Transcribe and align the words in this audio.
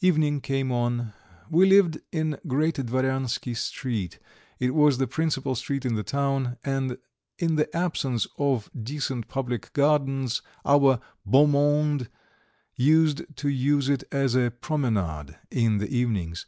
Evening 0.00 0.40
came 0.40 0.70
on. 0.70 1.14
We 1.50 1.66
lived 1.66 1.98
in 2.12 2.38
Great 2.46 2.76
Dvoryansky 2.76 3.56
Street; 3.56 4.20
it 4.60 4.72
was 4.72 4.98
the 4.98 5.08
principal 5.08 5.56
street 5.56 5.84
in 5.84 5.96
the 5.96 6.04
town, 6.04 6.58
and 6.62 6.96
in 7.40 7.56
the 7.56 7.76
absence 7.76 8.28
of 8.38 8.70
decent 8.80 9.26
public 9.26 9.72
gardens 9.72 10.42
our 10.64 11.00
beau 11.26 11.48
monde 11.48 12.08
used 12.76 13.22
to 13.34 13.48
use 13.48 13.88
it 13.88 14.04
as 14.12 14.36
a 14.36 14.52
promenade 14.52 15.36
in 15.50 15.78
the 15.78 15.88
evenings. 15.88 16.46